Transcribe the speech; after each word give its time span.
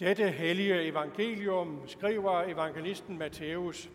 Dette 0.00 0.30
hellige 0.30 0.82
evangelium 0.82 1.88
skriver 1.88 2.42
evangelisten 2.42 3.18
Matthæus. 3.18 3.90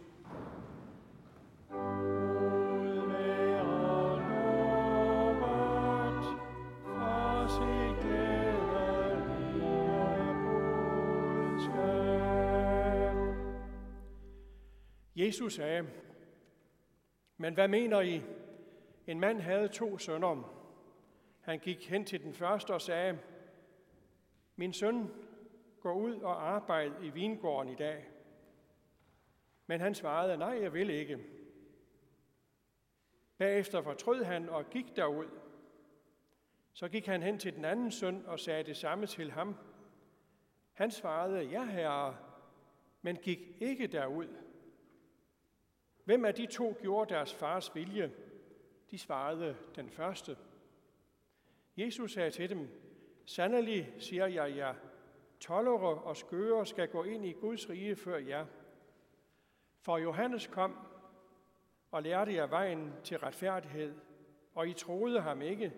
Jesus 15.16 15.54
sagde, 15.54 15.88
men 17.38 17.54
hvad 17.54 17.68
mener 17.68 18.02
I? 18.02 18.22
En 19.08 19.20
mand 19.20 19.40
havde 19.40 19.68
to 19.68 19.98
sønner. 19.98 20.54
Han 21.42 21.60
gik 21.60 21.90
hen 21.90 22.06
til 22.06 22.24
den 22.24 22.34
første 22.34 22.72
og 22.72 22.82
sagde, 22.82 23.20
min 24.56 24.74
søn, 24.74 25.10
gå 25.82 25.94
ud 25.94 26.16
og 26.16 26.50
arbejde 26.50 27.06
i 27.06 27.10
vingården 27.10 27.72
i 27.72 27.76
dag. 27.76 28.10
Men 29.68 29.80
han 29.80 29.96
svarede, 29.96 30.38
nej, 30.38 30.62
jeg 30.62 30.74
vil 30.74 30.90
ikke. 30.90 31.20
Bagefter 33.38 33.82
fortrød 33.82 34.24
han 34.24 34.50
og 34.50 34.70
gik 34.70 34.96
derud. 34.96 35.28
Så 36.74 36.90
gik 36.90 37.06
han 37.06 37.24
hen 37.24 37.40
til 37.40 37.56
den 37.56 37.66
anden 37.66 37.92
søn 37.92 38.24
og 38.26 38.40
sagde 38.40 38.64
det 38.64 38.78
samme 38.78 39.06
til 39.06 39.32
ham. 39.32 39.56
Han 40.74 40.92
svarede, 40.92 41.44
ja 41.44 41.66
herre, 41.66 42.18
men 43.02 43.16
gik 43.16 43.40
ikke 43.60 43.88
derud. 43.88 44.28
Hvem 46.04 46.26
af 46.26 46.34
de 46.34 46.46
to 46.46 46.78
gjorde 46.82 47.14
deres 47.14 47.34
fars 47.34 47.76
vilje? 47.76 48.12
De 48.92 48.98
svarede 48.98 49.58
den 49.76 49.90
første. 49.90 50.38
Jesus 51.78 52.14
sagde 52.14 52.32
til 52.32 52.50
dem, 52.50 52.70
Sandelig 53.26 53.94
siger 53.98 54.26
jeg 54.26 54.56
jer, 54.56 54.76
tollere 55.40 56.02
og 56.02 56.18
skøre 56.18 56.66
skal 56.66 56.88
gå 56.88 57.04
ind 57.04 57.26
i 57.26 57.32
Guds 57.32 57.70
rige 57.70 57.96
før 57.96 58.18
jer. 58.18 58.46
For 59.82 59.98
Johannes 59.98 60.48
kom 60.48 60.78
og 61.92 62.04
lærte 62.04 62.34
jer 62.34 62.48
vejen 62.48 62.94
til 63.04 63.18
retfærdighed, 63.18 63.96
og 64.56 64.68
I 64.68 64.74
troede 64.74 65.22
ham 65.22 65.42
ikke, 65.42 65.74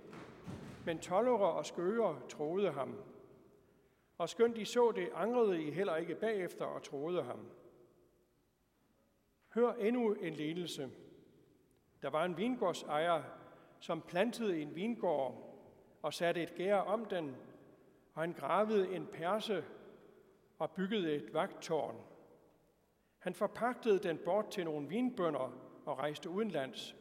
men 0.86 0.99
tollere 0.99 1.52
og 1.52 1.66
skøre 1.66 2.21
troede 2.30 2.71
ham. 2.71 2.95
Og 4.17 4.30
skønt 4.30 4.58
I 4.58 4.66
så 4.66 4.91
det, 4.91 5.09
angrede 5.13 5.64
I 5.64 5.71
heller 5.71 5.95
ikke 5.95 6.16
bagefter 6.16 6.66
og 6.66 6.83
troede 6.83 7.23
ham. 7.23 7.47
Hør 9.53 9.73
endnu 9.73 10.14
en 10.14 10.33
ledelse. 10.33 10.89
Der 12.02 12.09
var 12.09 12.25
en 12.25 12.38
vingårdsejer, 12.38 13.23
som 13.80 14.02
plantede 14.02 14.61
en 14.61 14.75
vingård 14.75 15.58
og 16.02 16.14
satte 16.14 16.43
et 16.43 16.55
gær 16.55 16.75
om 16.75 17.05
den, 17.05 17.36
og 18.14 18.22
han 18.22 18.34
gravede 18.34 18.95
en 18.95 19.08
perse 19.08 19.66
og 20.59 20.72
byggede 20.72 21.16
et 21.16 21.34
vagttårn. 21.34 21.95
Han 23.20 23.34
forpagtede 23.34 24.00
den 24.00 24.17
bort 24.26 24.50
til 24.52 24.66
nogle 24.66 24.88
vinbønder 24.88 25.58
og 25.86 25.98
rejste 25.98 26.30
udenlands. 26.30 26.95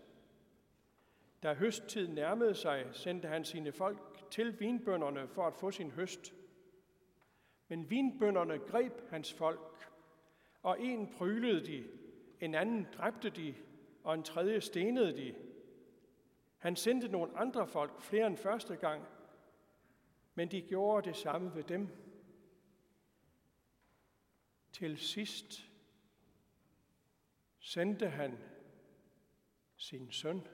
Da 1.43 1.55
høsttiden 1.55 2.15
nærmede 2.15 2.55
sig, 2.55 2.87
sendte 2.93 3.29
han 3.29 3.45
sine 3.45 3.73
folk 3.73 4.31
til 4.31 4.61
vinbønderne 4.61 5.29
for 5.29 5.47
at 5.47 5.55
få 5.55 5.71
sin 5.71 5.91
høst. 5.91 6.35
Men 7.69 7.91
vinbønderne 7.91 8.59
greb 8.59 9.11
hans 9.11 9.33
folk, 9.33 9.91
og 10.63 10.81
en 10.81 11.13
prylede 11.19 11.67
de, 11.67 11.85
en 12.41 12.55
anden 12.55 12.87
dræbte 12.97 13.31
de, 13.31 13.55
og 14.05 14.15
en 14.15 14.23
tredje 14.23 14.61
stenede 14.61 15.17
de. 15.17 15.35
Han 16.59 16.77
sendte 16.77 17.09
nogle 17.09 17.39
andre 17.39 17.67
folk 17.67 18.03
flere 18.03 18.27
end 18.27 18.37
første 18.37 18.77
gang, 18.77 19.03
men 20.35 20.51
de 20.51 20.61
gjorde 20.61 21.09
det 21.09 21.17
samme 21.17 21.55
ved 21.55 21.65
dem. 21.65 21.89
Til 24.73 24.99
sidst 24.99 25.71
sendte 27.59 28.09
han 28.09 28.39
sin 29.77 30.13
søn 30.13 30.47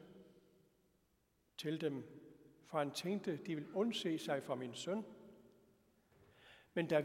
til 1.59 1.81
dem, 1.81 2.04
for 2.66 2.78
han 2.78 2.91
tænkte, 2.91 3.36
de 3.36 3.54
vil 3.54 3.72
undse 3.72 4.19
sig 4.19 4.42
fra 4.42 4.54
min 4.54 4.75
søn. 4.75 5.04
Men 6.75 6.86
da 6.86 7.00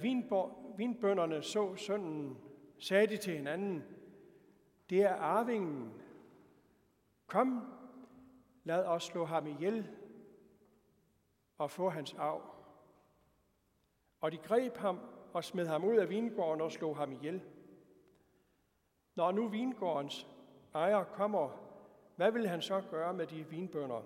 vinbønderne 0.78 1.44
så 1.44 1.76
sønnen, 1.76 2.38
sagde 2.80 3.08
de 3.08 3.18
til 3.18 3.34
hinanden, 3.38 3.84
det 4.90 5.02
er 5.02 5.16
arvingen. 5.16 5.94
Kom, 7.28 7.74
lad 8.64 8.86
os 8.86 9.04
slå 9.04 9.26
ham 9.26 9.48
ihjel 9.48 9.90
og 11.58 11.72
få 11.72 11.90
hans 11.90 12.14
arv. 12.14 12.61
Og 14.22 14.32
de 14.32 14.38
greb 14.38 14.78
ham 14.78 15.00
og 15.34 15.44
smed 15.44 15.68
ham 15.68 15.84
ud 15.84 15.96
af 15.98 16.10
vingården 16.10 16.62
og 16.62 16.72
slog 16.72 16.98
ham 16.98 17.12
ihjel. 17.12 17.42
Når 19.16 19.32
nu 19.32 19.48
vingårdens 19.48 20.28
ejer 20.74 21.04
kommer, 21.04 21.72
hvad 22.16 22.32
vil 22.32 22.48
han 22.48 22.62
så 22.62 22.82
gøre 22.92 23.14
med 23.14 23.28
de 23.28 23.46
vinbønder? 23.50 24.02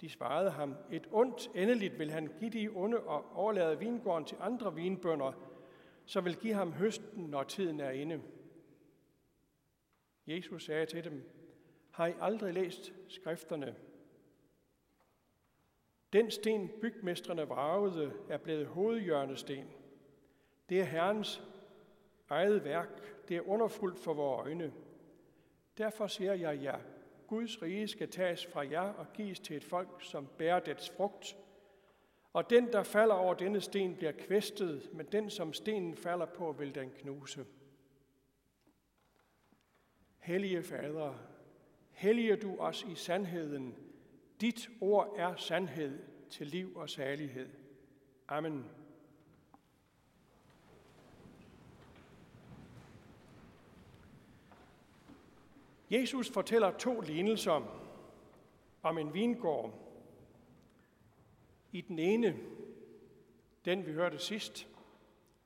De 0.00 0.08
svarede 0.08 0.50
ham, 0.50 0.74
et 0.90 1.08
ondt 1.12 1.50
endeligt 1.54 1.98
vil 1.98 2.10
han 2.10 2.32
give 2.38 2.50
de 2.50 2.68
onde 2.68 3.00
og 3.00 3.24
overlade 3.34 3.78
vingården 3.78 4.24
til 4.24 4.36
andre 4.40 4.74
vinbønder, 4.74 5.32
så 6.04 6.20
vil 6.20 6.36
give 6.36 6.54
ham 6.54 6.72
høsten, 6.72 7.24
når 7.24 7.42
tiden 7.42 7.80
er 7.80 7.90
inde. 7.90 8.22
Jesus 10.26 10.64
sagde 10.64 10.86
til 10.86 11.04
dem, 11.04 11.30
har 11.90 12.06
I 12.06 12.12
aldrig 12.20 12.54
læst 12.54 12.92
skrifterne? 13.08 13.76
Den 16.16 16.30
sten, 16.30 16.70
bygmestrene 16.80 17.48
varvede, 17.48 18.12
er 18.28 18.36
blevet 18.36 18.66
hovedhjørnesten. 18.66 19.64
Det 20.68 20.80
er 20.80 20.84
Herrens 20.84 21.42
eget 22.28 22.64
værk. 22.64 23.28
Det 23.28 23.36
er 23.36 23.48
underfuldt 23.48 23.98
for 23.98 24.14
vores 24.14 24.46
øjne. 24.46 24.72
Derfor 25.78 26.06
siger 26.06 26.34
jeg 26.34 26.58
ja. 26.58 26.74
Guds 27.26 27.62
rige 27.62 27.88
skal 27.88 28.10
tages 28.10 28.46
fra 28.46 28.60
jer 28.70 28.80
og 28.80 29.06
gives 29.14 29.40
til 29.40 29.56
et 29.56 29.64
folk, 29.64 30.02
som 30.02 30.28
bærer 30.38 30.60
dets 30.60 30.90
frugt. 30.90 31.36
Og 32.32 32.50
den, 32.50 32.72
der 32.72 32.82
falder 32.82 33.14
over 33.14 33.34
denne 33.34 33.60
sten, 33.60 33.96
bliver 33.96 34.12
kvæstet, 34.12 34.90
men 34.92 35.06
den, 35.06 35.30
som 35.30 35.52
stenen 35.52 35.96
falder 35.96 36.26
på, 36.26 36.52
vil 36.52 36.74
den 36.74 36.90
knuse. 36.90 37.46
Hellige 40.18 40.62
Fader, 40.62 41.14
hellige 41.90 42.36
du 42.36 42.56
os 42.58 42.86
i 42.90 42.94
sandheden. 42.94 43.85
Dit 44.40 44.70
ord 44.80 45.14
er 45.16 45.36
sandhed 45.36 46.02
til 46.30 46.46
liv 46.46 46.76
og 46.76 46.90
salighed. 46.90 47.48
Amen. 48.28 48.64
Jesus 55.90 56.30
fortæller 56.30 56.78
to 56.78 57.00
lignelser 57.00 57.82
om 58.82 58.98
en 58.98 59.14
vingård. 59.14 59.74
I 61.72 61.80
den 61.80 61.98
ene, 61.98 62.36
den 63.64 63.86
vi 63.86 63.92
hørte 63.92 64.18
sidst, 64.18 64.68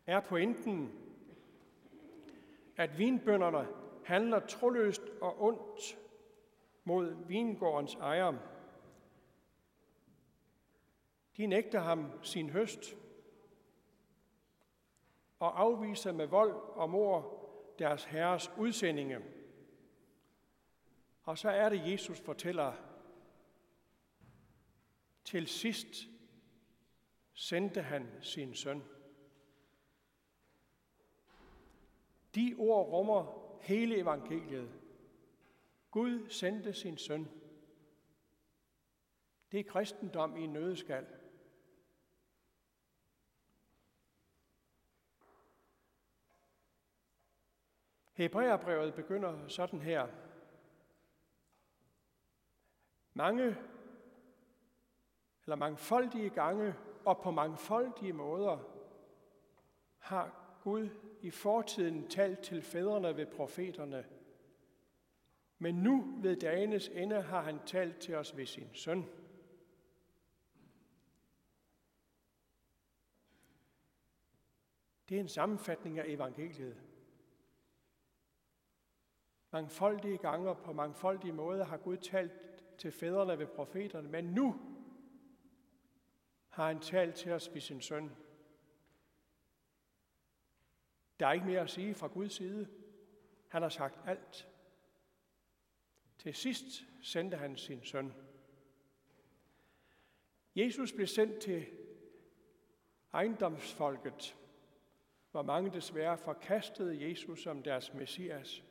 er 0.06 0.20
pointen, 0.20 0.92
at 2.76 2.98
vinbønderne 2.98 3.68
handler 4.04 4.40
troløst 4.46 5.02
og 5.20 5.42
ondt 5.42 5.98
mod 6.84 7.26
vingårdens 7.26 7.94
ejer. 7.94 8.49
De 11.40 11.46
nægter 11.46 11.80
ham 11.80 12.24
sin 12.24 12.50
høst 12.50 12.96
og 15.38 15.60
afviser 15.60 16.12
med 16.12 16.26
vold 16.26 16.52
og 16.52 16.90
mor 16.90 17.40
deres 17.78 18.04
herres 18.04 18.50
udsendinge. 18.58 19.20
Og 21.22 21.38
så 21.38 21.50
er 21.50 21.68
det, 21.68 21.92
Jesus 21.92 22.20
fortæller, 22.20 22.72
til 25.24 25.46
sidst 25.46 26.08
sendte 27.34 27.82
han 27.82 28.08
sin 28.22 28.54
søn. 28.54 28.82
De 32.34 32.54
ord 32.58 32.88
rummer 32.88 33.56
hele 33.60 33.98
evangeliet. 33.98 34.70
Gud 35.90 36.28
sendte 36.28 36.72
sin 36.72 36.98
søn. 36.98 37.28
Det 39.52 39.60
er 39.60 39.64
kristendom 39.64 40.36
i 40.36 40.40
en 40.40 40.52
nødeskal. 40.52 41.19
Hebræerbrevet 48.20 48.94
begynder 48.94 49.48
sådan 49.48 49.80
her. 49.80 50.08
Mange 53.14 53.56
eller 55.44 55.56
mangfoldige 55.56 56.30
gange 56.30 56.74
og 57.04 57.20
på 57.22 57.30
mangfoldige 57.30 58.12
måder 58.12 58.58
har 59.98 60.56
Gud 60.62 60.88
i 61.20 61.30
fortiden 61.30 62.08
talt 62.08 62.40
til 62.40 62.62
fædrene 62.62 63.16
ved 63.16 63.26
profeterne. 63.26 64.06
Men 65.58 65.74
nu 65.74 66.18
ved 66.22 66.36
dagenes 66.36 66.88
ende 66.88 67.22
har 67.22 67.42
han 67.42 67.58
talt 67.66 67.98
til 67.98 68.14
os 68.14 68.36
ved 68.36 68.46
sin 68.46 68.74
søn. 68.74 69.04
Det 75.08 75.16
er 75.16 75.20
en 75.20 75.28
sammenfatning 75.28 75.98
af 75.98 76.04
evangeliet. 76.06 76.89
Mangfoldige 79.52 80.18
gange 80.18 80.50
og 80.50 80.58
på 80.58 80.72
mangfoldige 80.72 81.32
måder 81.32 81.64
har 81.64 81.76
Gud 81.76 81.96
talt 81.96 82.32
til 82.78 82.92
fædrene 82.92 83.38
ved 83.38 83.46
profeterne, 83.46 84.08
men 84.08 84.24
nu 84.24 84.60
har 86.48 86.66
han 86.66 86.80
talt 86.80 87.14
til 87.14 87.32
os 87.32 87.54
ved 87.54 87.60
sin 87.60 87.80
søn. 87.80 88.10
Der 91.20 91.26
er 91.26 91.32
ikke 91.32 91.46
mere 91.46 91.60
at 91.60 91.70
sige 91.70 91.94
fra 91.94 92.06
Guds 92.06 92.32
side. 92.32 92.68
Han 93.48 93.62
har 93.62 93.68
sagt 93.68 93.98
alt. 94.06 94.48
Til 96.18 96.34
sidst 96.34 96.84
sendte 97.02 97.36
han 97.36 97.56
sin 97.56 97.84
søn. 97.84 98.14
Jesus 100.56 100.92
blev 100.92 101.06
sendt 101.06 101.40
til 101.40 101.66
ejendomsfolket, 103.12 104.36
hvor 105.30 105.42
mange 105.42 105.70
desværre 105.70 106.18
forkastede 106.18 107.08
Jesus 107.08 107.42
som 107.42 107.62
deres 107.62 107.94
messias. 107.94 108.64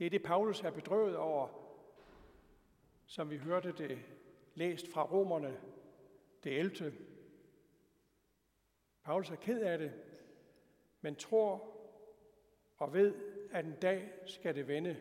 Det 0.00 0.06
er 0.06 0.10
det, 0.10 0.22
Paulus 0.22 0.62
er 0.62 0.70
bedrøvet 0.70 1.16
over, 1.16 1.48
som 3.06 3.30
vi 3.30 3.36
hørte 3.36 3.72
det 3.72 3.98
læst 4.54 4.92
fra 4.92 5.02
romerne, 5.02 5.60
det 6.44 6.58
11. 6.58 6.92
Paulus 9.02 9.30
er 9.30 9.36
ked 9.36 9.60
af 9.60 9.78
det, 9.78 9.92
men 11.00 11.16
tror 11.16 11.76
og 12.76 12.92
ved, 12.92 13.14
at 13.50 13.64
en 13.64 13.76
dag 13.82 14.12
skal 14.26 14.54
det 14.54 14.68
vende, 14.68 15.00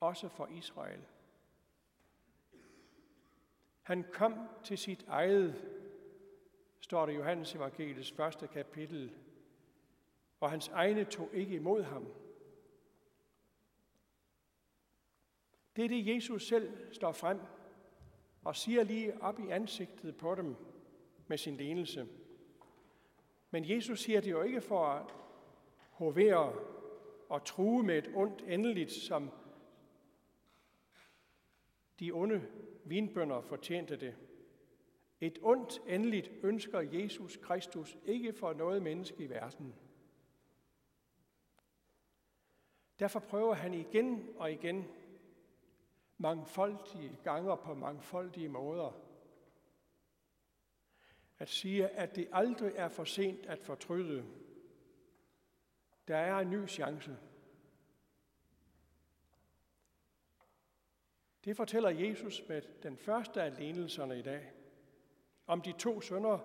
også 0.00 0.28
for 0.28 0.46
Israel. 0.46 1.00
Han 3.82 4.04
kom 4.12 4.48
til 4.64 4.78
sit 4.78 5.04
eget, 5.08 5.72
står 6.80 7.06
det 7.06 7.12
i 7.12 7.16
Johannes 7.16 7.54
evangeliets 7.54 8.12
første 8.12 8.46
kapitel, 8.46 9.12
og 10.40 10.50
hans 10.50 10.68
egne 10.68 11.04
tog 11.04 11.28
ikke 11.32 11.54
imod 11.54 11.82
ham. 11.82 12.21
Det 15.76 15.84
er 15.84 15.88
det, 15.88 16.14
Jesus 16.14 16.46
selv 16.46 16.92
står 16.92 17.12
frem 17.12 17.40
og 18.44 18.56
siger 18.56 18.84
lige 18.84 19.22
op 19.22 19.40
i 19.40 19.48
ansigtet 19.48 20.16
på 20.16 20.34
dem 20.34 20.56
med 21.26 21.38
sin 21.38 21.56
lignelse. 21.56 22.08
Men 23.50 23.70
Jesus 23.70 24.00
siger 24.00 24.20
det 24.20 24.30
jo 24.30 24.42
ikke 24.42 24.60
for 24.60 24.86
at 24.86 25.14
hovere 25.90 26.54
og 27.28 27.44
true 27.44 27.82
med 27.82 27.98
et 27.98 28.10
ondt 28.14 28.42
endeligt, 28.46 28.92
som 28.92 29.30
de 32.00 32.12
onde 32.12 32.48
vinbønder 32.84 33.40
fortjente 33.40 33.96
det. 33.96 34.16
Et 35.20 35.38
ondt 35.42 35.82
endeligt 35.86 36.30
ønsker 36.42 36.80
Jesus 36.80 37.36
Kristus 37.36 37.98
ikke 38.04 38.32
for 38.32 38.52
noget 38.52 38.82
menneske 38.82 39.22
i 39.22 39.30
verden. 39.30 39.74
Derfor 42.98 43.20
prøver 43.20 43.54
han 43.54 43.74
igen 43.74 44.28
og 44.36 44.52
igen, 44.52 44.84
mangfoldige 46.22 47.18
ganger 47.24 47.56
på 47.56 47.74
mangfoldige 47.74 48.48
måder, 48.48 48.92
at 51.38 51.48
sige, 51.48 51.88
at 51.88 52.16
det 52.16 52.28
aldrig 52.32 52.72
er 52.76 52.88
for 52.88 53.04
sent 53.04 53.46
at 53.46 53.58
fortryde. 53.58 54.24
Der 56.08 56.16
er 56.16 56.38
en 56.38 56.50
ny 56.50 56.68
chance. 56.68 57.16
Det 61.44 61.56
fortæller 61.56 61.90
Jesus 61.90 62.42
med 62.48 62.62
den 62.82 62.96
første 62.96 63.42
af 63.42 63.58
lignelserne 63.58 64.18
i 64.18 64.22
dag. 64.22 64.52
Om 65.46 65.60
de 65.60 65.72
to 65.72 66.00
sønner, 66.00 66.38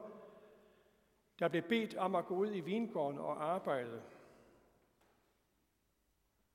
der 1.40 1.48
blev 1.48 1.64
bedt 1.64 1.96
om 1.96 2.16
at 2.16 2.26
gå 2.26 2.36
ud 2.36 2.56
i 2.56 2.60
vingården 2.60 3.20
og 3.20 3.44
arbejde. 3.44 4.04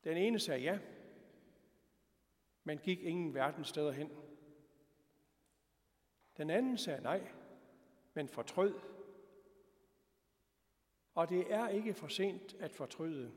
Den 0.05 0.17
ene 0.17 0.39
sagde 0.39 0.63
ja, 0.63 0.79
men 2.64 2.79
gik 2.79 3.03
ingen 3.03 3.35
verdens 3.35 3.69
steder 3.69 3.93
hen. 3.93 4.11
Den 6.37 6.50
anden 6.50 6.79
sagde 6.79 7.03
nej, 7.03 7.32
men 8.14 8.29
fortrød. 8.29 8.81
Og 11.14 11.29
det 11.29 11.53
er 11.53 11.69
ikke 11.69 11.94
for 11.94 12.09
sent 12.09 12.55
at 12.55 12.73
fortryde. 12.73 13.32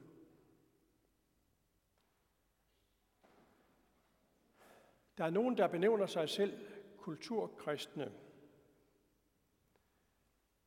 Der 5.17 5.25
er 5.25 5.29
nogen, 5.29 5.57
der 5.57 5.67
benævner 5.67 6.05
sig 6.05 6.29
selv 6.29 6.67
kulturkristne. 6.97 8.13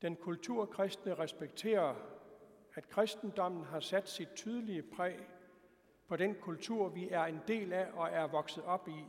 Den 0.03 0.17
kulturkristne 0.17 1.15
respekterer, 1.15 1.95
at 2.75 2.89
kristendommen 2.89 3.65
har 3.65 3.81
sat 3.81 4.09
sit 4.09 4.29
tydelige 4.37 4.83
præg 4.83 5.27
på 6.09 6.17
den 6.17 6.35
kultur, 6.35 6.89
vi 6.89 7.09
er 7.09 7.25
en 7.25 7.41
del 7.49 7.73
af 7.73 7.91
og 7.93 8.09
er 8.09 8.27
vokset 8.27 8.65
op 8.65 8.89
i. 8.89 9.05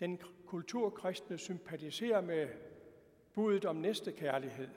Den 0.00 0.20
kulturkristne 0.46 1.38
sympatiserer 1.38 2.20
med 2.20 2.48
budet 3.34 3.64
om 3.64 3.76
næste 3.76 4.12
kærlighed, 4.12 4.68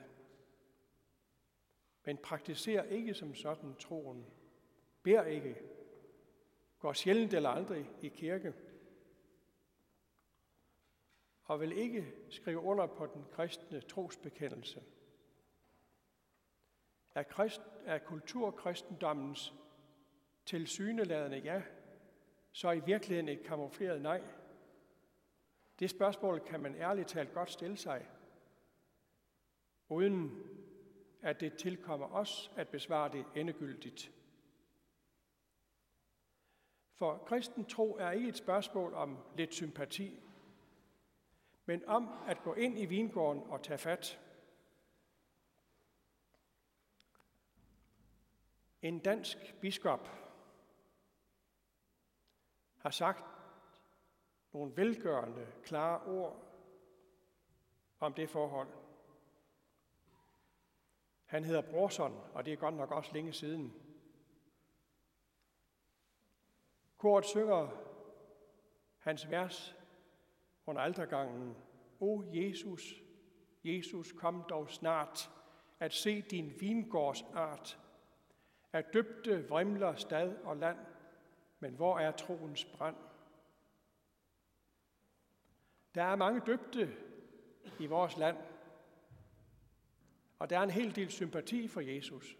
men 2.04 2.18
praktiserer 2.18 2.82
ikke 2.82 3.14
som 3.14 3.34
sådan 3.34 3.74
troen, 3.74 4.26
beder 5.02 5.24
ikke, 5.24 5.56
går 6.78 6.92
sjældent 6.92 7.34
eller 7.34 7.50
aldrig 7.50 7.90
i 8.02 8.08
kirke, 8.08 8.54
og 11.44 11.60
vil 11.60 11.72
ikke 11.72 12.14
skrive 12.30 12.60
under 12.60 12.86
på 12.86 13.06
den 13.06 13.24
kristne 13.32 13.80
trosbekendelse. 13.80 14.82
Er, 17.14 17.22
krist, 17.22 17.62
er 17.84 17.98
kulturkristendommens 17.98 19.54
tilsyneladende 20.46 21.38
ja, 21.38 21.62
så 22.52 22.70
i 22.70 22.80
virkeligheden 22.80 23.28
et 23.28 23.42
kamufleret 23.42 24.02
nej? 24.02 24.22
Det 25.78 25.90
spørgsmål 25.90 26.40
kan 26.40 26.60
man 26.60 26.74
ærligt 26.74 27.08
talt 27.08 27.34
godt 27.34 27.50
stille 27.50 27.76
sig, 27.76 28.08
uden 29.88 30.42
at 31.22 31.40
det 31.40 31.56
tilkommer 31.56 32.06
os 32.06 32.52
at 32.56 32.68
besvare 32.68 33.12
det 33.12 33.26
endegyldigt. 33.34 34.12
For 36.94 37.18
kristen 37.18 37.64
tro 37.64 37.96
er 37.96 38.10
ikke 38.10 38.28
et 38.28 38.36
spørgsmål 38.36 38.94
om 38.94 39.18
lidt 39.36 39.54
sympati, 39.54 40.20
men 41.66 41.84
om 41.86 42.08
at 42.26 42.42
gå 42.42 42.54
ind 42.54 42.78
i 42.78 42.84
vingården 42.84 43.42
og 43.42 43.62
tage 43.62 43.78
fat. 43.78 44.20
En 48.84 48.98
dansk 48.98 49.54
biskop 49.60 50.08
har 52.78 52.90
sagt 52.90 53.24
nogle 54.52 54.76
velgørende, 54.76 55.46
klare 55.62 56.02
ord 56.02 56.44
om 58.00 58.14
det 58.14 58.30
forhold. 58.30 58.68
Han 61.24 61.44
hedder 61.44 61.70
Brorson, 61.70 62.20
og 62.34 62.44
det 62.44 62.52
er 62.52 62.56
godt 62.56 62.74
nok 62.74 62.90
også 62.90 63.10
længe 63.14 63.32
siden. 63.32 63.74
Kort 66.98 67.26
synger 67.26 67.68
hans 68.98 69.30
vers 69.30 69.76
under 70.66 70.82
altergangen. 70.82 71.56
O 72.00 72.22
Jesus, 72.32 72.94
Jesus, 73.64 74.12
kom 74.12 74.44
dog 74.48 74.70
snart, 74.70 75.30
at 75.80 75.92
se 75.92 76.22
din 76.22 76.60
vingårds 76.60 77.22
art. 77.22 77.83
Er 78.74 78.82
dybte 78.82 79.48
vrimler 79.48 79.94
stad 79.94 80.36
og 80.36 80.56
land, 80.56 80.78
men 81.60 81.74
hvor 81.74 81.98
er 81.98 82.12
troens 82.12 82.64
brand? 82.64 82.96
Der 85.94 86.02
er 86.02 86.16
mange 86.16 86.40
døbte 86.46 86.96
i 87.80 87.86
vores 87.86 88.16
land, 88.16 88.36
og 90.38 90.50
der 90.50 90.58
er 90.58 90.62
en 90.62 90.70
hel 90.70 90.96
del 90.96 91.10
sympati 91.10 91.68
for 91.68 91.80
Jesus. 91.80 92.38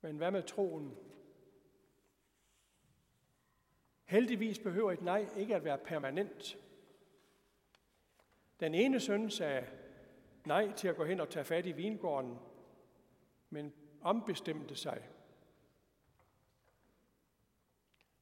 Men 0.00 0.16
hvad 0.16 0.30
med 0.30 0.42
troen? 0.42 0.96
Heldigvis 4.04 4.58
behøver 4.58 4.92
et 4.92 5.02
nej 5.02 5.28
ikke 5.36 5.56
at 5.56 5.64
være 5.64 5.78
permanent. 5.78 6.56
Den 8.60 8.74
ene 8.74 9.00
søn 9.00 9.30
sagde 9.30 9.66
nej 10.46 10.72
til 10.72 10.88
at 10.88 10.96
gå 10.96 11.04
hen 11.04 11.20
og 11.20 11.30
tage 11.30 11.44
fat 11.44 11.66
i 11.66 11.72
vingården, 11.72 12.38
men 13.50 13.72
ombestemte 14.02 14.76
sig. 14.76 15.08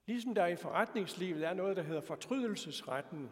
Ligesom 0.07 0.35
der 0.35 0.47
i 0.47 0.57
forretningslivet 0.57 1.45
er 1.45 1.55
noget, 1.55 1.77
der 1.77 1.83
hedder 1.83 2.01
fortrydelsesretten, 2.01 3.31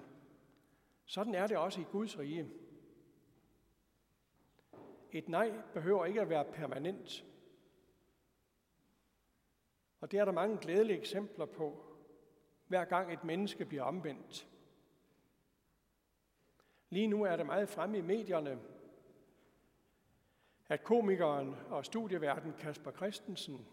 sådan 1.04 1.34
er 1.34 1.46
det 1.46 1.56
også 1.56 1.80
i 1.80 1.84
Guds 1.84 2.18
rige. 2.18 2.50
Et 5.12 5.28
nej 5.28 5.52
behøver 5.74 6.04
ikke 6.04 6.20
at 6.20 6.28
være 6.28 6.44
permanent. 6.44 7.24
Og 10.00 10.10
det 10.10 10.18
er 10.18 10.24
der 10.24 10.32
mange 10.32 10.58
glædelige 10.58 10.98
eksempler 10.98 11.46
på, 11.46 11.96
hver 12.66 12.84
gang 12.84 13.12
et 13.12 13.24
menneske 13.24 13.64
bliver 13.64 13.82
omvendt. 13.82 14.48
Lige 16.90 17.06
nu 17.06 17.22
er 17.22 17.36
det 17.36 17.46
meget 17.46 17.68
fremme 17.68 17.98
i 17.98 18.00
medierne, 18.00 18.58
at 20.68 20.84
komikeren 20.84 21.56
og 21.68 21.84
studieverden 21.84 22.52
Kasper 22.58 22.90
Christensen 22.90 23.66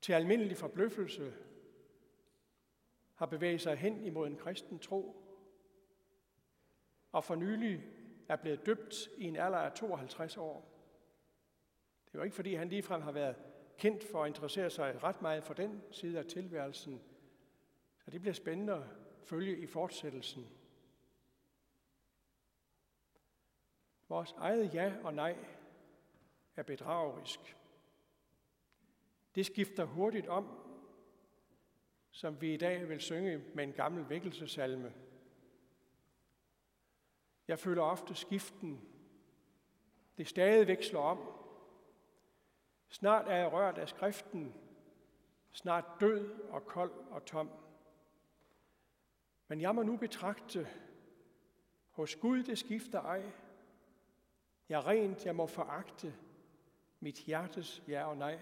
til 0.00 0.12
almindelig 0.12 0.56
forbløffelse 0.56 1.32
har 3.14 3.26
bevæget 3.26 3.60
sig 3.60 3.76
hen 3.76 4.04
imod 4.04 4.26
en 4.26 4.36
kristen 4.36 4.78
tro, 4.78 5.16
og 7.12 7.24
for 7.24 7.34
nylig 7.34 7.84
er 8.28 8.36
blevet 8.36 8.66
døbt 8.66 8.94
i 9.16 9.24
en 9.24 9.36
alder 9.36 9.58
af 9.58 9.72
52 9.72 10.36
år. 10.36 10.70
Det 12.06 12.14
er 12.14 12.18
jo 12.18 12.24
ikke, 12.24 12.36
fordi 12.36 12.54
han 12.54 12.68
ligefrem 12.68 13.02
har 13.02 13.12
været 13.12 13.36
kendt 13.78 14.04
for 14.04 14.22
at 14.22 14.28
interessere 14.28 14.70
sig 14.70 15.02
ret 15.02 15.22
meget 15.22 15.44
for 15.44 15.54
den 15.54 15.82
side 15.90 16.18
af 16.18 16.26
tilværelsen, 16.26 17.02
så 18.04 18.10
det 18.10 18.20
bliver 18.20 18.34
spændende 18.34 18.72
at 18.72 18.82
følge 19.22 19.58
i 19.58 19.66
fortsættelsen. 19.66 20.46
Vores 24.08 24.32
eget 24.32 24.74
ja 24.74 24.94
og 25.04 25.14
nej 25.14 25.36
er 26.56 26.62
bedragerisk. 26.62 27.56
Det 29.34 29.46
skifter 29.46 29.84
hurtigt 29.84 30.26
om, 30.26 30.58
som 32.10 32.40
vi 32.40 32.54
i 32.54 32.56
dag 32.56 32.88
vil 32.88 33.00
synge 33.00 33.44
med 33.54 33.64
en 33.64 33.72
gammel 33.72 34.08
vækkelsesalme. 34.08 34.94
Jeg 37.48 37.58
føler 37.58 37.82
ofte 37.82 38.14
skiften. 38.14 38.88
Det 40.18 40.28
stadig 40.28 40.66
veksler 40.66 41.00
om. 41.00 41.18
Snart 42.88 43.28
er 43.28 43.36
jeg 43.36 43.52
rørt 43.52 43.78
af 43.78 43.88
skriften, 43.88 44.54
snart 45.52 45.84
død 46.00 46.40
og 46.40 46.66
kold 46.66 46.92
og 47.10 47.24
tom. 47.24 47.50
Men 49.48 49.60
jeg 49.60 49.74
må 49.74 49.82
nu 49.82 49.96
betragte, 49.96 50.68
hos 51.90 52.16
Gud 52.16 52.42
det 52.42 52.58
skifter 52.58 53.00
ej. 53.00 53.32
Jeg 54.68 54.84
rent, 54.84 55.26
jeg 55.26 55.36
må 55.36 55.46
foragte 55.46 56.14
mit 57.00 57.18
hjertes 57.18 57.82
ja 57.88 58.04
og 58.04 58.16
nej. 58.16 58.40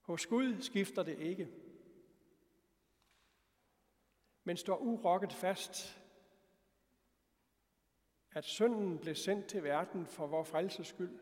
Hos 0.00 0.26
Gud 0.26 0.60
skifter 0.60 1.02
det 1.02 1.18
ikke, 1.18 1.48
men 4.44 4.56
står 4.56 4.78
urokket 4.78 5.32
fast, 5.32 6.00
at 8.30 8.44
synden 8.44 8.98
blev 8.98 9.14
sendt 9.14 9.46
til 9.46 9.62
verden 9.62 10.06
for 10.06 10.26
vores 10.26 10.48
frelses 10.48 10.86
skyld. 10.86 11.18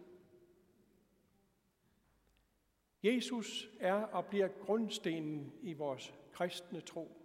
Jesus 3.03 3.69
er 3.81 4.03
og 4.03 4.27
bliver 4.27 4.49
grundstenen 4.49 5.53
i 5.63 5.73
vores 5.73 6.15
kristne 6.33 6.81
tro. 6.81 7.23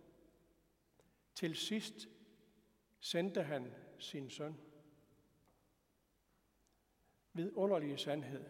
Til 1.36 1.56
sidst 1.56 2.10
sendte 3.00 3.44
han 3.44 3.74
sin 4.02 4.30
søn. 4.30 4.58
Ved 7.34 7.52
underlige 7.56 7.98
sandhed. 7.98 8.46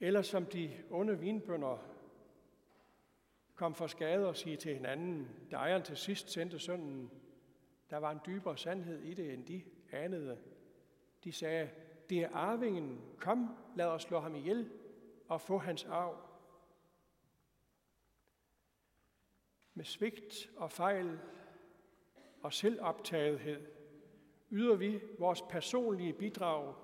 Eller 0.00 0.22
som 0.22 0.46
de 0.46 0.84
onde 0.90 1.18
vinbønder 1.18 1.78
kom 3.54 3.74
for 3.74 3.86
skade 3.86 4.28
og 4.28 4.36
sige 4.36 4.56
til 4.56 4.74
hinanden, 4.74 5.28
da 5.50 5.56
ejeren 5.56 5.82
til 5.82 5.96
sidst 5.96 6.30
sendte 6.30 6.58
sønnen, 6.58 7.10
der 7.90 7.96
var 7.96 8.10
en 8.10 8.20
dybere 8.26 8.58
sandhed 8.58 9.00
i 9.00 9.14
det, 9.14 9.32
end 9.32 9.46
de 9.46 9.64
anede. 9.92 10.38
De 11.24 11.32
sagde, 11.32 11.70
det 12.08 12.18
er 12.18 12.30
arvingen, 12.30 13.00
kom, 13.18 13.56
lad 13.76 13.86
os 13.86 14.02
slå 14.02 14.20
ham 14.20 14.34
ihjel 14.34 14.70
og 15.28 15.40
få 15.40 15.58
hans 15.58 15.84
arv. 15.84 16.33
Med 19.74 19.84
svigt 19.84 20.50
og 20.56 20.70
fejl 20.70 21.20
og 22.42 22.52
selvoptagethed 22.52 23.66
yder 24.50 24.76
vi 24.76 25.00
vores 25.18 25.42
personlige 25.42 26.12
bidrag 26.12 26.74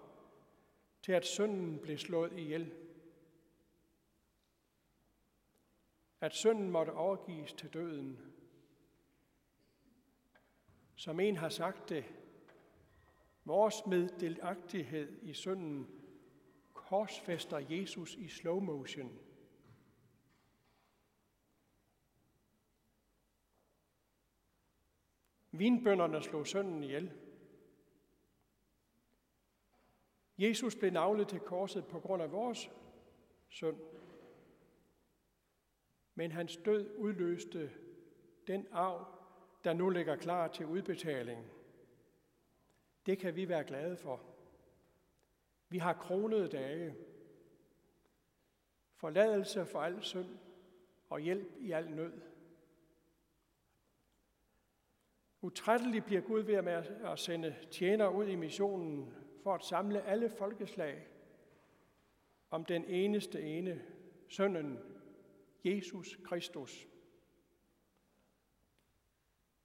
til, 1.02 1.12
at 1.12 1.26
sønnen 1.26 1.78
blev 1.78 1.98
slået 1.98 2.32
ihjel. 2.32 2.72
at 6.20 6.34
synden 6.34 6.70
måtte 6.70 6.90
overgives 6.90 7.52
til 7.52 7.72
døden. 7.72 8.18
Som 10.94 11.20
en 11.20 11.36
har 11.36 11.48
sagt 11.48 11.88
det, 11.88 12.04
vores 13.44 13.86
meddelagtighed 13.86 15.22
i 15.22 15.32
synden 15.32 15.88
korsfester 16.72 17.58
Jesus 17.58 18.14
i 18.14 18.28
slow 18.28 18.60
motion. 18.60 19.18
Vinbønderne 25.50 26.22
slog 26.22 26.46
sønnen 26.46 26.82
ihjel. 26.82 27.12
Jesus 30.38 30.76
blev 30.76 30.90
navlet 30.90 31.28
til 31.28 31.40
korset 31.40 31.86
på 31.86 32.00
grund 32.00 32.22
af 32.22 32.32
vores 32.32 32.70
synd 33.48 33.76
men 36.20 36.32
hans 36.32 36.56
død 36.56 36.94
udløste 36.96 37.70
den 38.46 38.66
arv, 38.72 39.06
der 39.64 39.72
nu 39.72 39.90
ligger 39.90 40.16
klar 40.16 40.48
til 40.48 40.66
udbetaling. 40.66 41.46
Det 43.06 43.18
kan 43.18 43.36
vi 43.36 43.48
være 43.48 43.64
glade 43.64 43.96
for. 43.96 44.20
Vi 45.68 45.78
har 45.78 45.92
kronede 45.92 46.48
dage. 46.48 46.94
Forladelse 48.96 49.66
for 49.66 49.80
al 49.80 50.02
synd 50.02 50.38
og 51.08 51.20
hjælp 51.20 51.56
i 51.60 51.70
al 51.70 51.90
nød. 51.90 52.20
Utrætteligt 55.42 56.04
bliver 56.04 56.20
Gud 56.20 56.40
ved 56.40 56.62
med 56.62 56.72
at 57.04 57.18
sende 57.18 57.56
tjenere 57.70 58.14
ud 58.14 58.26
i 58.26 58.34
missionen 58.34 59.14
for 59.42 59.54
at 59.54 59.64
samle 59.64 60.02
alle 60.02 60.30
folkeslag 60.30 61.06
om 62.50 62.64
den 62.64 62.84
eneste 62.84 63.42
ene, 63.42 63.82
sønnen 64.28 64.78
Jesus 65.64 66.18
Kristus. 66.24 66.88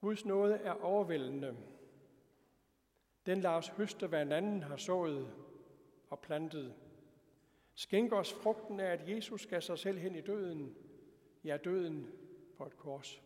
Guds 0.01 0.25
nåde 0.25 0.55
er 0.55 0.72
overvældende. 0.72 1.58
Den 3.25 3.41
lader 3.41 3.55
os 3.55 3.67
høste, 3.67 4.08
hvad 4.08 4.22
en 4.22 4.32
anden 4.32 4.63
har 4.63 4.77
sået 4.77 5.34
og 6.10 6.20
plantet. 6.20 6.75
Skænk 7.74 8.13
os 8.13 8.34
frugten 8.34 8.79
af, 8.79 8.91
at 8.91 9.10
Jesus 9.10 9.46
gav 9.46 9.62
sig 9.62 9.79
selv 9.79 9.98
hen 9.98 10.15
i 10.15 10.22
døden, 10.22 10.75
ja 11.44 11.58
døden 11.58 12.12
på 12.58 12.65
et 12.65 12.77
kors. 12.77 13.25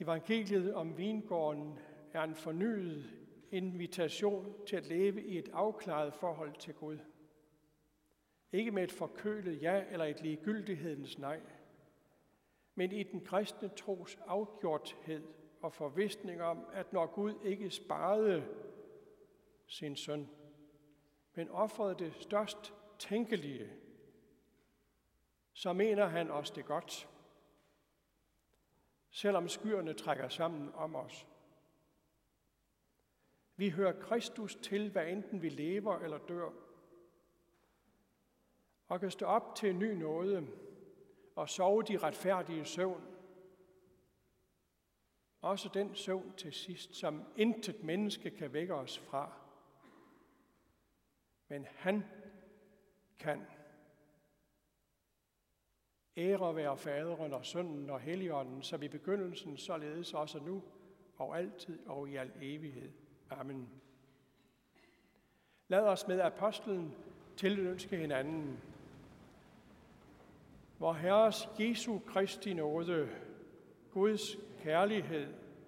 Evangeliet 0.00 0.74
om 0.74 0.98
vingården 0.98 1.78
er 2.12 2.22
en 2.22 2.34
fornyet 2.34 3.10
invitation 3.50 4.54
til 4.66 4.76
at 4.76 4.86
leve 4.86 5.22
i 5.22 5.38
et 5.38 5.48
afklaret 5.52 6.14
forhold 6.14 6.54
til 6.54 6.74
Gud. 6.74 6.98
Ikke 8.52 8.70
med 8.70 8.84
et 8.84 8.92
forkølet 8.92 9.62
ja 9.62 9.84
eller 9.90 10.04
et 10.04 10.22
ligegyldighedens 10.22 11.18
nej, 11.18 11.40
men 12.74 12.92
i 12.92 13.02
den 13.02 13.20
kristne 13.20 13.68
tros 13.68 14.18
afgjorthed 14.26 15.22
og 15.62 15.72
forvisning 15.72 16.42
om, 16.42 16.66
at 16.72 16.92
når 16.92 17.06
Gud 17.06 17.34
ikke 17.44 17.70
sparede 17.70 18.44
sin 19.66 19.96
søn, 19.96 20.28
men 21.34 21.48
offrede 21.48 21.94
det 21.98 22.14
størst 22.14 22.74
tænkelige, 22.98 23.72
så 25.52 25.72
mener 25.72 26.06
han 26.06 26.30
os 26.30 26.50
det 26.50 26.64
godt, 26.64 27.08
selvom 29.14 29.48
skyerne 29.48 29.92
trækker 29.92 30.28
sammen 30.28 30.70
om 30.74 30.96
os. 30.96 31.26
Vi 33.56 33.70
hører 33.70 34.00
Kristus 34.00 34.54
til, 34.54 34.90
hvad 34.90 35.06
enten 35.06 35.42
vi 35.42 35.48
lever 35.48 35.98
eller 35.98 36.18
dør, 36.18 36.50
og 38.86 39.00
kan 39.00 39.10
stå 39.10 39.26
op 39.26 39.54
til 39.56 39.70
en 39.70 39.78
ny 39.78 39.92
nåde 39.92 40.46
og 41.36 41.48
sove 41.48 41.82
de 41.82 41.98
retfærdige 41.98 42.64
søvn. 42.64 43.04
Også 45.40 45.70
den 45.74 45.94
søvn 45.94 46.32
til 46.36 46.52
sidst, 46.52 46.94
som 46.94 47.24
intet 47.36 47.82
menneske 47.82 48.30
kan 48.30 48.52
vække 48.52 48.74
os 48.74 48.98
fra. 48.98 49.32
Men 51.48 51.66
han 51.70 52.04
kan. 53.18 53.46
Ære 56.16 56.56
være 56.56 56.76
faderen 56.76 57.32
og 57.32 57.46
sønnen 57.46 57.90
og 57.90 58.00
helligånden, 58.00 58.62
som 58.62 58.82
i 58.82 58.88
begyndelsen 58.88 59.56
således 59.56 60.14
også 60.14 60.38
nu 60.38 60.62
og 61.16 61.38
altid 61.38 61.86
og 61.86 62.08
i 62.08 62.16
al 62.16 62.30
evighed. 62.40 62.90
Amen. 63.30 63.68
Lad 65.68 65.82
os 65.82 66.08
med 66.08 66.20
apostlen 66.20 66.94
tilønske 67.36 67.96
hinanden 67.96 68.58
hvor 70.78 70.92
Herres 70.92 71.48
Jesu 71.58 71.98
Kristi 72.06 72.54
nåde, 72.54 73.08
Guds 73.92 74.36
kærlighed 74.62 75.26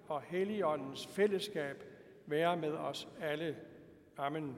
og 0.08 0.22
Helligåndens 0.22 1.06
fællesskab 1.06 1.84
være 2.26 2.56
med 2.56 2.72
os 2.72 3.08
alle. 3.20 3.56
Amen. 4.16 4.56